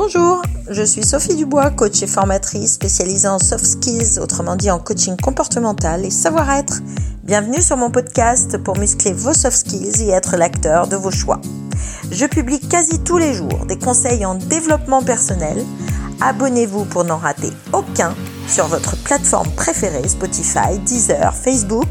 Bonjour, 0.00 0.42
je 0.70 0.84
suis 0.84 1.02
Sophie 1.02 1.34
Dubois, 1.34 1.70
coach 1.70 2.04
et 2.04 2.06
formatrice 2.06 2.74
spécialisée 2.74 3.26
en 3.26 3.40
soft 3.40 3.66
skills, 3.66 4.20
autrement 4.20 4.54
dit 4.54 4.70
en 4.70 4.78
coaching 4.78 5.16
comportemental 5.16 6.04
et 6.04 6.10
savoir-être. 6.10 6.82
Bienvenue 7.24 7.60
sur 7.60 7.76
mon 7.76 7.90
podcast 7.90 8.58
pour 8.58 8.78
muscler 8.78 9.12
vos 9.12 9.32
soft 9.32 9.56
skills 9.56 10.04
et 10.04 10.10
être 10.10 10.36
l'acteur 10.36 10.86
de 10.86 10.94
vos 10.94 11.10
choix. 11.10 11.40
Je 12.12 12.26
publie 12.26 12.60
quasi 12.60 13.02
tous 13.02 13.18
les 13.18 13.34
jours 13.34 13.66
des 13.66 13.76
conseils 13.76 14.24
en 14.24 14.36
développement 14.36 15.02
personnel. 15.02 15.66
Abonnez-vous 16.20 16.84
pour 16.84 17.02
n'en 17.02 17.18
rater 17.18 17.50
aucun 17.72 18.14
sur 18.46 18.68
votre 18.68 18.96
plateforme 19.02 19.50
préférée 19.56 20.06
Spotify, 20.06 20.78
Deezer, 20.86 21.34
Facebook 21.34 21.88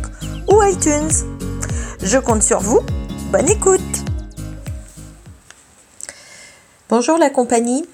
ou 0.50 0.64
iTunes. 0.64 1.12
Je 2.02 2.18
compte 2.20 2.42
sur 2.42 2.62
vous. 2.62 2.80
Bonne 3.34 3.50
écoute 3.50 3.82
Bonjour 6.90 7.18
la 7.18 7.30
compagnie, 7.30 7.86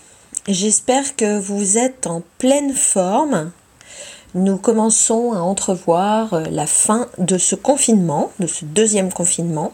j'espère 0.47 1.15
que 1.15 1.39
vous 1.39 1.77
êtes 1.77 2.07
en 2.07 2.21
pleine 2.37 2.73
forme. 2.73 3.51
Nous 4.35 4.57
commençons 4.57 5.31
à 5.33 5.39
entrevoir 5.39 6.33
euh, 6.33 6.43
la 6.49 6.65
fin 6.65 7.07
de 7.17 7.37
ce 7.37 7.55
confinement, 7.55 8.31
de 8.39 8.47
ce 8.47 8.65
deuxième 8.65 9.13
confinement. 9.13 9.73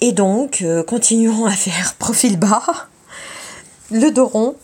Et 0.00 0.12
donc, 0.12 0.60
euh, 0.62 0.82
continuons 0.82 1.46
à 1.46 1.52
faire 1.52 1.94
profil 1.98 2.38
bas, 2.38 2.62
le 3.90 4.10
dos 4.10 4.26
rond, 4.26 4.56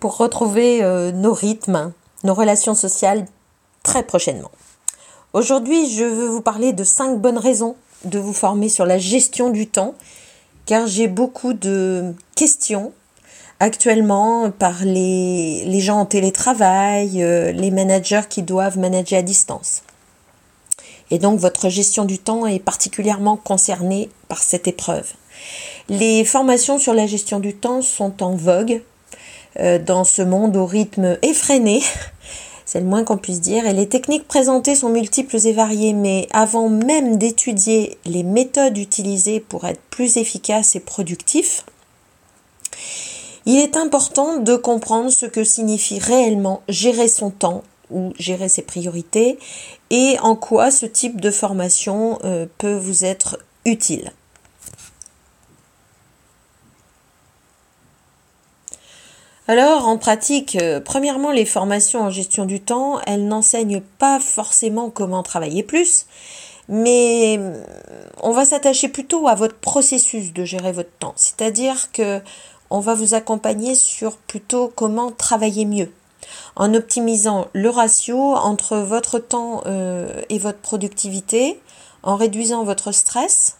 pour 0.00 0.18
retrouver 0.18 0.82
euh, 0.82 1.12
nos 1.12 1.32
rythmes, 1.32 1.92
nos 2.24 2.34
relations 2.34 2.74
sociales 2.74 3.26
très 3.82 4.02
prochainement. 4.02 4.50
Aujourd'hui, 5.32 5.90
je 5.90 6.04
veux 6.04 6.28
vous 6.28 6.42
parler 6.42 6.72
de 6.72 6.84
cinq 6.84 7.18
bonnes 7.18 7.38
raisons 7.38 7.76
de 8.04 8.18
vous 8.18 8.34
former 8.34 8.68
sur 8.68 8.84
la 8.84 8.98
gestion 8.98 9.50
du 9.50 9.66
temps 9.66 9.94
car 10.66 10.86
j'ai 10.86 11.08
beaucoup 11.08 11.52
de 11.52 12.14
questions 12.36 12.92
actuellement 13.60 14.50
par 14.50 14.84
les, 14.84 15.80
gens 15.80 16.00
en 16.00 16.06
télétravail, 16.06 17.22
euh, 17.22 17.52
les 17.52 17.70
managers 17.70 18.22
qui 18.28 18.42
doivent 18.42 18.78
manager 18.78 19.18
à 19.18 19.22
distance. 19.22 19.82
Et 21.10 21.18
donc 21.18 21.38
votre 21.38 21.68
gestion 21.68 22.04
du 22.04 22.18
temps 22.18 22.46
est 22.46 22.58
particulièrement 22.58 23.36
concernée 23.36 24.08
par 24.28 24.42
cette 24.42 24.66
épreuve. 24.66 25.12
Les 25.88 26.24
formations 26.24 26.78
sur 26.78 26.94
la 26.94 27.06
gestion 27.06 27.40
du 27.40 27.54
temps 27.54 27.82
sont 27.82 28.22
en 28.22 28.34
vogue 28.34 28.82
euh, 29.60 29.78
dans 29.78 30.04
ce 30.04 30.22
monde 30.22 30.56
au 30.56 30.66
rythme 30.66 31.18
effréné 31.22 31.82
c'est 32.74 32.80
le 32.80 32.86
moins 32.86 33.04
qu'on 33.04 33.18
puisse 33.18 33.40
dire. 33.40 33.66
Et 33.66 33.72
les 33.72 33.88
techniques 33.88 34.26
présentées 34.26 34.74
sont 34.74 34.88
multiples 34.88 35.36
et 35.46 35.52
variées, 35.52 35.92
mais 35.92 36.26
avant 36.32 36.68
même 36.68 37.18
d'étudier 37.18 37.98
les 38.04 38.22
méthodes 38.22 38.78
utilisées 38.78 39.40
pour 39.40 39.64
être 39.64 39.80
plus 39.90 40.16
efficaces 40.16 40.74
et 40.74 40.80
productifs, 40.80 41.64
il 43.46 43.58
est 43.58 43.76
important 43.76 44.38
de 44.38 44.56
comprendre 44.56 45.10
ce 45.10 45.26
que 45.26 45.44
signifie 45.44 45.98
réellement 45.98 46.62
gérer 46.68 47.08
son 47.08 47.30
temps 47.30 47.62
ou 47.90 48.12
gérer 48.18 48.48
ses 48.48 48.62
priorités 48.62 49.38
et 49.90 50.16
en 50.20 50.36
quoi 50.36 50.70
ce 50.70 50.86
type 50.86 51.20
de 51.20 51.30
formation 51.30 52.18
euh, 52.24 52.46
peut 52.58 52.74
vous 52.74 53.04
être 53.04 53.38
utile. 53.64 54.12
Alors, 59.46 59.88
en 59.88 59.98
pratique, 59.98 60.56
euh, 60.56 60.80
premièrement, 60.80 61.30
les 61.30 61.44
formations 61.44 62.00
en 62.00 62.08
gestion 62.08 62.46
du 62.46 62.60
temps, 62.60 63.00
elles 63.06 63.28
n'enseignent 63.28 63.82
pas 63.98 64.18
forcément 64.18 64.88
comment 64.88 65.22
travailler 65.22 65.62
plus, 65.62 66.06
mais 66.70 67.36
euh, 67.38 67.62
on 68.22 68.32
va 68.32 68.46
s'attacher 68.46 68.88
plutôt 68.88 69.28
à 69.28 69.34
votre 69.34 69.56
processus 69.56 70.32
de 70.32 70.46
gérer 70.46 70.72
votre 70.72 70.96
temps. 70.98 71.12
C'est-à-dire 71.16 71.92
que 71.92 72.22
on 72.70 72.80
va 72.80 72.94
vous 72.94 73.14
accompagner 73.14 73.74
sur 73.74 74.16
plutôt 74.16 74.72
comment 74.74 75.10
travailler 75.10 75.64
mieux, 75.64 75.92
en 76.56 76.74
optimisant 76.74 77.48
le 77.52 77.70
ratio 77.70 78.34
entre 78.34 78.76
votre 78.78 79.18
temps 79.18 79.62
euh, 79.66 80.22
et 80.28 80.38
votre 80.38 80.58
productivité, 80.58 81.60
en 82.02 82.16
réduisant 82.16 82.64
votre 82.64 82.92
stress, 82.92 83.56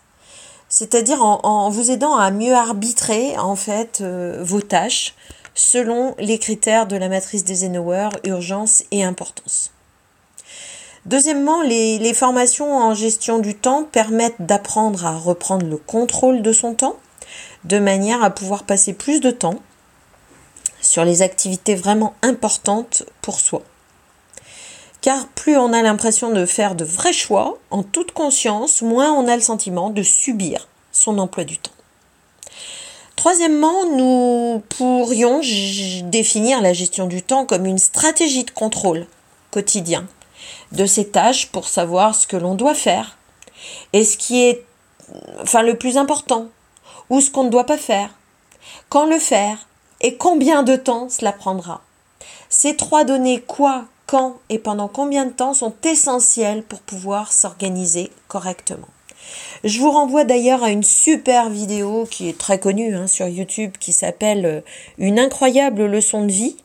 c'est-à-dire 0.68 1.22
en, 1.22 1.70
vous 1.70 1.90
aidant 1.90 2.16
à 2.16 2.30
mieux 2.30 2.54
arbitrer 2.54 3.38
en 3.38 3.54
fait 3.54 4.02
vos 4.02 4.60
tâches 4.60 5.14
selon 5.54 6.14
les 6.18 6.38
critères 6.38 6.86
de 6.86 6.96
la 6.96 7.08
matrice 7.08 7.44
d'Eisenhower, 7.44 8.08
urgence 8.24 8.82
et 8.90 9.04
importance. 9.04 9.70
Deuxièmement, 11.06 11.62
les, 11.62 12.14
formations 12.14 12.76
en 12.76 12.94
gestion 12.94 13.38
du 13.38 13.54
temps 13.54 13.84
permettent 13.84 14.40
d'apprendre 14.40 15.04
à 15.04 15.16
reprendre 15.16 15.66
le 15.66 15.76
contrôle 15.76 16.40
de 16.40 16.52
son 16.52 16.74
temps, 16.74 16.96
de 17.64 17.78
manière 17.78 18.22
à 18.22 18.30
pouvoir 18.30 18.64
passer 18.64 18.92
plus 18.92 19.20
de 19.20 19.30
temps 19.30 19.60
sur 20.80 21.04
les 21.04 21.22
activités 21.22 21.74
vraiment 21.74 22.14
importantes 22.22 23.04
pour 23.22 23.40
soi. 23.40 23.62
Car 25.00 25.26
plus 25.28 25.56
on 25.56 25.72
a 25.72 25.82
l'impression 25.82 26.30
de 26.30 26.46
faire 26.46 26.74
de 26.74 26.84
vrais 26.84 27.12
choix, 27.12 27.58
en 27.70 27.82
toute 27.82 28.12
conscience, 28.12 28.82
moins 28.82 29.12
on 29.12 29.28
a 29.28 29.36
le 29.36 29.42
sentiment 29.42 29.90
de 29.90 30.02
subir 30.02 30.68
son 30.92 31.18
emploi 31.18 31.44
du 31.44 31.58
temps. 31.58 31.70
Troisièmement, 33.16 33.86
nous 33.96 34.62
pourrions 34.70 35.40
définir 36.04 36.60
la 36.60 36.72
gestion 36.72 37.06
du 37.06 37.22
temps 37.22 37.46
comme 37.46 37.66
une 37.66 37.78
stratégie 37.78 38.44
de 38.44 38.50
contrôle 38.50 39.06
quotidien 39.50 40.06
de 40.72 40.84
ces 40.84 41.08
tâches 41.08 41.46
pour 41.46 41.68
savoir 41.68 42.14
ce 42.14 42.26
que 42.26 42.36
l'on 42.36 42.54
doit 42.54 42.74
faire 42.74 43.16
et 43.92 44.04
ce 44.04 44.16
qui 44.16 44.42
est 44.42 44.64
enfin 45.40 45.62
le 45.62 45.78
plus 45.78 45.96
important 45.96 46.48
ou 47.10 47.20
ce 47.20 47.30
qu'on 47.30 47.44
ne 47.44 47.50
doit 47.50 47.66
pas 47.66 47.78
faire, 47.78 48.10
quand 48.88 49.06
le 49.06 49.18
faire 49.18 49.66
et 50.00 50.16
combien 50.16 50.62
de 50.62 50.76
temps 50.76 51.08
cela 51.08 51.32
prendra. 51.32 51.82
Ces 52.48 52.76
trois 52.76 53.04
données 53.04 53.40
quoi, 53.40 53.84
quand 54.06 54.36
et 54.48 54.58
pendant 54.58 54.88
combien 54.88 55.24
de 55.26 55.32
temps 55.32 55.54
sont 55.54 55.74
essentielles 55.84 56.62
pour 56.62 56.80
pouvoir 56.80 57.32
s'organiser 57.32 58.10
correctement. 58.28 58.88
Je 59.64 59.80
vous 59.80 59.90
renvoie 59.90 60.24
d'ailleurs 60.24 60.62
à 60.62 60.70
une 60.70 60.82
super 60.82 61.48
vidéo 61.48 62.06
qui 62.10 62.28
est 62.28 62.36
très 62.36 62.58
connue 62.58 62.94
hein, 62.94 63.06
sur 63.06 63.26
YouTube 63.26 63.72
qui 63.80 63.92
s'appelle 63.92 64.44
euh, 64.44 64.60
Une 64.98 65.18
incroyable 65.18 65.86
leçon 65.86 66.26
de 66.26 66.30
vie, 66.30 66.56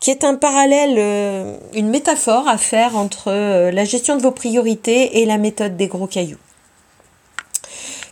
qui 0.00 0.10
est 0.10 0.24
un 0.24 0.34
parallèle, 0.34 0.96
euh, 0.98 1.56
une 1.74 1.88
métaphore 1.88 2.48
à 2.48 2.58
faire 2.58 2.96
entre 2.96 3.28
euh, 3.28 3.70
la 3.70 3.84
gestion 3.84 4.16
de 4.16 4.22
vos 4.22 4.32
priorités 4.32 5.20
et 5.20 5.26
la 5.26 5.38
méthode 5.38 5.76
des 5.76 5.86
gros 5.86 6.08
cailloux. 6.08 6.38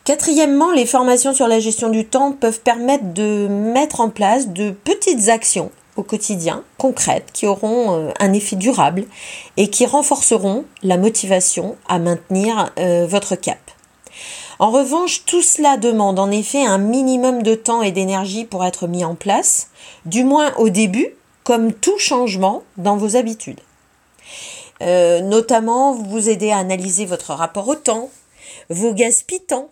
Quatrièmement, 0.08 0.72
les 0.72 0.86
formations 0.86 1.34
sur 1.34 1.48
la 1.48 1.60
gestion 1.60 1.90
du 1.90 2.06
temps 2.06 2.32
peuvent 2.32 2.60
permettre 2.60 3.12
de 3.12 3.46
mettre 3.46 4.00
en 4.00 4.08
place 4.08 4.48
de 4.48 4.70
petites 4.70 5.28
actions 5.28 5.70
au 5.96 6.02
quotidien, 6.02 6.64
concrètes, 6.78 7.28
qui 7.34 7.46
auront 7.46 8.10
un 8.18 8.32
effet 8.32 8.56
durable 8.56 9.04
et 9.58 9.68
qui 9.68 9.84
renforceront 9.84 10.64
la 10.82 10.96
motivation 10.96 11.76
à 11.90 11.98
maintenir 11.98 12.72
votre 13.06 13.36
cap. 13.36 13.58
En 14.58 14.70
revanche, 14.70 15.26
tout 15.26 15.42
cela 15.42 15.76
demande 15.76 16.18
en 16.18 16.30
effet 16.30 16.64
un 16.64 16.78
minimum 16.78 17.42
de 17.42 17.54
temps 17.54 17.82
et 17.82 17.92
d'énergie 17.92 18.46
pour 18.46 18.64
être 18.64 18.86
mis 18.86 19.04
en 19.04 19.14
place, 19.14 19.68
du 20.06 20.24
moins 20.24 20.54
au 20.56 20.70
début, 20.70 21.08
comme 21.44 21.70
tout 21.74 21.98
changement 21.98 22.62
dans 22.78 22.96
vos 22.96 23.14
habitudes. 23.16 23.60
Euh, 24.80 25.20
notamment, 25.20 25.92
vous 25.92 26.30
aider 26.30 26.50
à 26.50 26.56
analyser 26.56 27.04
votre 27.04 27.34
rapport 27.34 27.68
au 27.68 27.74
temps, 27.74 28.08
vos 28.70 28.94
gaspillants, 28.94 29.68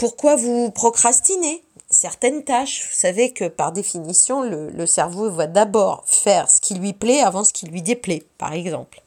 pourquoi 0.00 0.34
vous 0.34 0.70
procrastinez 0.70 1.62
certaines 1.90 2.42
tâches? 2.42 2.88
Vous 2.88 2.96
savez 2.96 3.34
que 3.34 3.44
par 3.44 3.70
définition, 3.70 4.40
le, 4.40 4.86
cerveau 4.86 5.30
va 5.30 5.46
d'abord 5.46 6.04
faire 6.06 6.48
ce 6.48 6.62
qui 6.62 6.72
lui 6.72 6.94
plaît 6.94 7.20
avant 7.20 7.44
ce 7.44 7.52
qui 7.52 7.66
lui 7.66 7.82
déplaît, 7.82 8.22
par 8.38 8.54
exemple. 8.54 9.02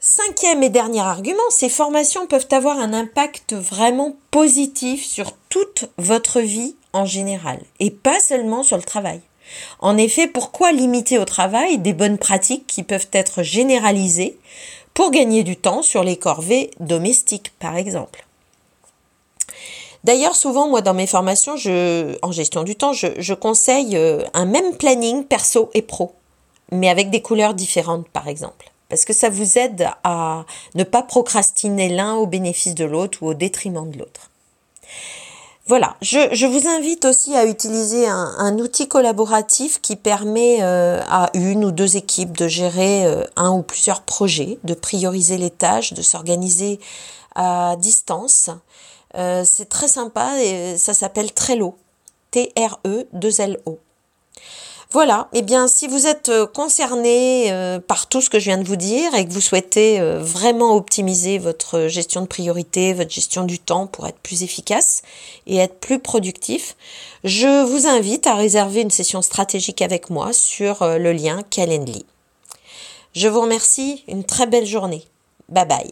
Cinquième 0.00 0.64
et 0.64 0.68
dernier 0.68 0.98
argument, 0.98 1.38
ces 1.50 1.68
formations 1.68 2.26
peuvent 2.26 2.48
avoir 2.50 2.80
un 2.80 2.92
impact 2.92 3.52
vraiment 3.52 4.16
positif 4.32 5.06
sur 5.06 5.30
toute 5.48 5.84
votre 5.96 6.40
vie 6.40 6.74
en 6.92 7.04
général 7.04 7.60
et 7.78 7.92
pas 7.92 8.18
seulement 8.18 8.64
sur 8.64 8.78
le 8.78 8.82
travail. 8.82 9.20
En 9.78 9.96
effet, 9.96 10.26
pourquoi 10.26 10.72
limiter 10.72 11.18
au 11.18 11.24
travail 11.24 11.78
des 11.78 11.92
bonnes 11.92 12.18
pratiques 12.18 12.66
qui 12.66 12.82
peuvent 12.82 13.10
être 13.12 13.44
généralisées 13.44 14.40
pour 14.92 15.12
gagner 15.12 15.44
du 15.44 15.56
temps 15.56 15.82
sur 15.82 16.02
les 16.02 16.16
corvées 16.16 16.72
domestiques, 16.80 17.52
par 17.60 17.76
exemple? 17.76 18.26
D'ailleurs, 20.04 20.34
souvent, 20.34 20.68
moi, 20.68 20.80
dans 20.80 20.94
mes 20.94 21.06
formations, 21.06 21.54
en 22.22 22.32
gestion 22.32 22.64
du 22.64 22.74
temps, 22.74 22.92
je, 22.92 23.06
je 23.18 23.34
conseille 23.34 23.96
euh, 23.96 24.24
un 24.34 24.46
même 24.46 24.76
planning 24.76 25.24
perso 25.24 25.70
et 25.74 25.82
pro, 25.82 26.12
mais 26.72 26.88
avec 26.88 27.10
des 27.10 27.22
couleurs 27.22 27.54
différentes, 27.54 28.08
par 28.08 28.28
exemple 28.28 28.72
parce 28.92 29.06
que 29.06 29.14
ça 29.14 29.30
vous 29.30 29.56
aide 29.56 29.88
à 30.04 30.44
ne 30.74 30.84
pas 30.84 31.02
procrastiner 31.02 31.88
l'un 31.88 32.12
au 32.16 32.26
bénéfice 32.26 32.74
de 32.74 32.84
l'autre 32.84 33.22
ou 33.22 33.28
au 33.28 33.32
détriment 33.32 33.90
de 33.90 33.98
l'autre. 33.98 34.28
Voilà, 35.72 35.96
je, 36.02 36.44
vous 36.44 36.68
invite 36.68 37.06
aussi 37.06 37.34
à 37.34 37.46
utiliser 37.46 38.06
un, 38.06 38.58
outil 38.58 38.88
collaboratif 38.88 39.80
qui 39.80 39.96
permet 39.96 40.58
euh, 40.60 41.00
à 41.08 41.30
une 41.32 41.64
ou 41.64 41.70
deux 41.70 41.96
équipes 41.96 42.36
de 42.36 42.46
gérer 42.46 43.06
euh, 43.06 43.24
un 43.36 43.52
ou 43.52 43.62
plusieurs 43.62 44.02
projets, 44.02 44.58
de 44.64 44.74
prioriser 44.74 45.38
les 45.38 45.48
tâches, 45.48 45.94
de 45.94 46.02
s'organiser 46.02 46.78
à 47.34 47.76
distance. 47.78 48.50
Euh, 49.14 49.44
c'est 49.46 49.70
très 49.70 49.88
sympa 49.88 50.42
et 50.42 50.76
ça 50.76 50.92
s'appelle 50.92 51.32
Trello. 51.32 51.74
T-R-E-2-L-O. 52.32 53.78
Voilà, 54.92 55.28
et 55.32 55.38
eh 55.38 55.42
bien 55.42 55.68
si 55.68 55.88
vous 55.88 56.06
êtes 56.06 56.28
euh, 56.28 56.46
concerné 56.46 57.50
euh, 57.50 57.78
par 57.80 58.10
tout 58.10 58.20
ce 58.20 58.28
que 58.28 58.38
je 58.38 58.44
viens 58.44 58.58
de 58.58 58.68
vous 58.68 58.76
dire 58.76 59.14
et 59.14 59.26
que 59.26 59.32
vous 59.32 59.40
souhaitez 59.40 59.98
euh, 59.98 60.18
vraiment 60.20 60.76
optimiser 60.76 61.38
votre 61.38 61.88
gestion 61.88 62.20
de 62.20 62.26
priorité, 62.26 62.92
votre 62.92 63.10
gestion 63.10 63.44
du 63.44 63.58
temps 63.58 63.86
pour 63.86 64.06
être 64.06 64.18
plus 64.18 64.42
efficace 64.42 65.00
et 65.46 65.56
être 65.56 65.80
plus 65.80 65.98
productif, 65.98 66.76
je 67.24 67.64
vous 67.64 67.86
invite 67.86 68.26
à 68.26 68.34
réserver 68.34 68.82
une 68.82 68.90
session 68.90 69.22
stratégique 69.22 69.80
avec 69.80 70.10
moi 70.10 70.34
sur 70.34 70.84
le 70.86 71.12
lien 71.12 71.40
Calendly. 71.48 72.04
Je 73.14 73.28
vous 73.28 73.40
remercie, 73.40 74.04
une 74.08 74.24
très 74.24 74.46
belle 74.46 74.66
journée. 74.66 75.04
Bye 75.48 75.66
bye. 75.66 75.90